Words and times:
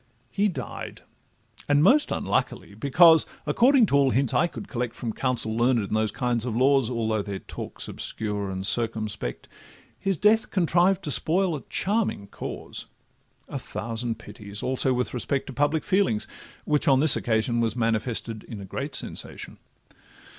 He 0.31 0.47
died: 0.47 1.01
and 1.69 1.83
most 1.83 2.09
unluckily, 2.09 2.73
because, 2.73 3.27
According 3.45 3.85
to 3.85 3.95
all 3.95 4.09
hints 4.09 4.33
I 4.33 4.47
could 4.47 4.67
collect 4.67 4.95
From 4.95 5.13
counsel 5.13 5.55
learned 5.55 5.77
in 5.83 5.93
those 5.93 6.09
kinds 6.09 6.43
of 6.43 6.55
laws 6.55 6.89
(Although 6.89 7.21
their 7.21 7.37
talk 7.37 7.79
's 7.79 7.87
obscure 7.87 8.49
and 8.49 8.65
circumspect), 8.65 9.47
His 9.99 10.17
death 10.17 10.49
contrived 10.49 11.03
to 11.03 11.11
spoil 11.11 11.55
a 11.55 11.61
charming 11.69 12.29
cause; 12.31 12.87
A 13.47 13.59
thousand 13.59 14.17
pities 14.17 14.63
also 14.63 14.91
with 14.91 15.13
respect 15.13 15.45
To 15.45 15.53
public 15.53 15.83
feeling, 15.83 16.19
which 16.65 16.87
on 16.87 16.99
this 16.99 17.15
occasion 17.15 17.61
Was 17.61 17.75
manifested 17.75 18.43
in 18.45 18.59
a 18.59 18.65
great 18.65 18.95
sensation. 18.95 19.59